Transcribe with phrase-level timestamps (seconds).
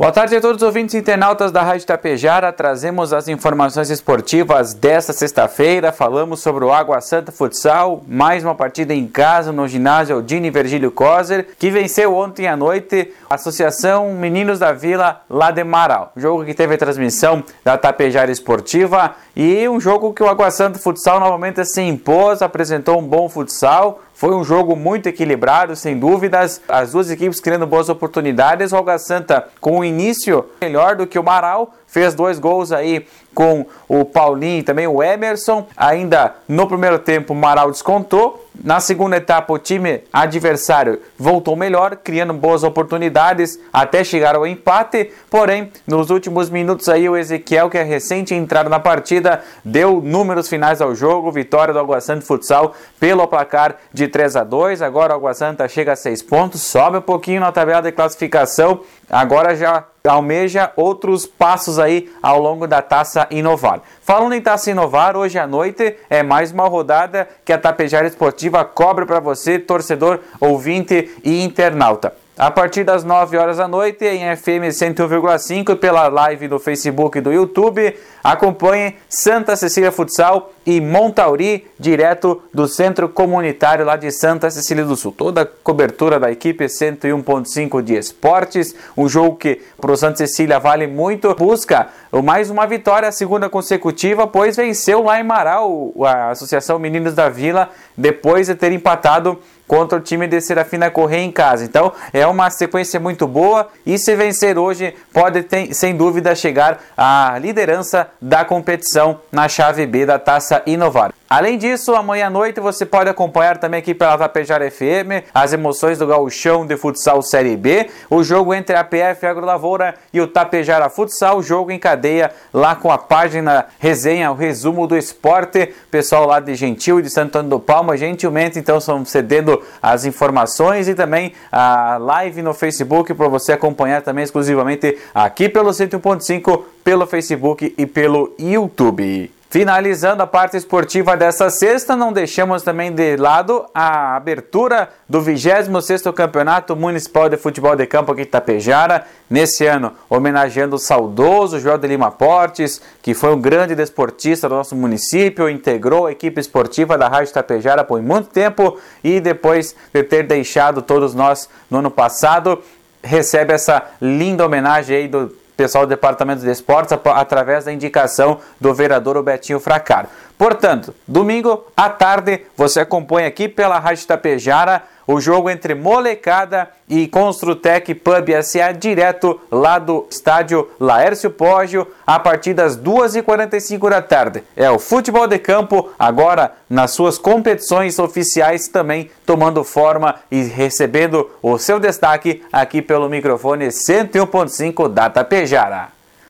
[0.00, 2.50] Boa tarde a todos os ouvintes internautas da Rádio Tapejara.
[2.50, 5.92] Trazemos as informações esportivas desta sexta-feira.
[5.92, 10.90] Falamos sobre o Água Santa Futsal, mais uma partida em casa no ginásio Aldine Virgílio
[10.90, 16.12] Coser, que venceu ontem à noite a Associação Meninos da Vila lá de Marau.
[16.16, 20.78] Jogo que teve a transmissão da Tapejara Esportiva e um jogo que o Água Santa
[20.78, 24.00] Futsal novamente se impôs, apresentou um bom futsal.
[24.20, 26.60] Foi um jogo muito equilibrado, sem dúvidas.
[26.68, 28.70] As duas equipes criando boas oportunidades.
[28.70, 33.06] O Alga Santa com um início melhor do que o Marau, fez dois gols aí
[33.34, 35.66] com o Paulinho e também o Emerson.
[35.74, 38.46] Ainda no primeiro tempo, o Marau descontou.
[38.62, 45.10] Na segunda etapa, o time adversário voltou melhor, criando boas oportunidades até chegar ao empate.
[45.30, 50.46] Porém, nos últimos minutos aí, o Ezequiel, que é recente entrado na partida, deu números
[50.46, 51.32] finais ao jogo.
[51.32, 54.82] Vitória do Água Santa Futsal pelo placar de 3 a 2.
[54.82, 58.80] Agora o Água Santa chega a 6 pontos, sobe um pouquinho na tabela de classificação.
[59.08, 63.80] Agora já almeja outros passos aí ao longo da Taça Inovar.
[64.00, 68.64] Falando em Taça Inovar, hoje à noite é mais uma rodada que a Tapejara Esportiva
[68.64, 74.34] cobra para você, torcedor, ouvinte e internauta a partir das 9 horas da noite em
[74.34, 77.94] FM 101,5 pela live do Facebook e do YouTube.
[78.24, 84.96] Acompanhe Santa Cecília Futsal e Montauri, direto do Centro Comunitário lá de Santa Cecília do
[84.96, 85.12] Sul.
[85.12, 90.58] Toda a cobertura da equipe 101.5 de esportes, um jogo que para o Santa Cecília
[90.58, 91.34] vale muito.
[91.34, 97.14] Busca mais uma vitória, a segunda consecutiva, pois venceu lá em Marau a Associação Meninos
[97.14, 101.64] da Vila, depois de ter empatado contra o time de Serafina Correia em casa.
[101.64, 106.80] Então é uma sequência muito boa e se vencer hoje pode ter, sem dúvida chegar
[106.96, 111.19] à liderança da competição na chave B da Taça Inovar.
[111.32, 115.96] Além disso, amanhã à noite você pode acompanhar também aqui pela Tapejara FM as emoções
[115.96, 120.26] do gauchão de futsal Série B, o jogo entre a PF Agro Lavoura e o
[120.26, 126.26] Tapejara Futsal, jogo em cadeia lá com a página resenha, o resumo do esporte, pessoal
[126.26, 130.88] lá de Gentil e de Santo Antônio do Palma, gentilmente então estão cedendo as informações
[130.88, 137.06] e também a live no Facebook para você acompanhar também exclusivamente aqui pelo 101.5, pelo
[137.06, 139.30] Facebook e pelo YouTube.
[139.50, 146.12] Finalizando a parte esportiva dessa sexta, não deixamos também de lado a abertura do 26º
[146.12, 151.78] Campeonato Municipal de Futebol de Campo aqui em Itapejara, nesse ano homenageando o saudoso João
[151.78, 156.96] de Lima Portes, que foi um grande desportista do nosso município, integrou a equipe esportiva
[156.96, 161.90] da Rádio Itapejara por muito tempo e depois de ter deixado todos nós no ano
[161.90, 162.62] passado,
[163.02, 168.72] recebe essa linda homenagem aí do pessoal do Departamento de Esportes através da indicação do
[168.72, 170.08] vereador Betinho Fracaro.
[170.38, 177.08] Portanto, domingo à tarde você acompanha aqui pela Rádio Tapejara o jogo entre Molecada e
[177.08, 184.44] Construtec Pub SA direto lá do estádio Laércio Pógio a partir das 2h45 da tarde.
[184.56, 191.28] É o futebol de campo agora nas suas competições oficiais também tomando forma e recebendo
[191.42, 195.99] o seu destaque aqui pelo microfone 101.5 da Tapejara.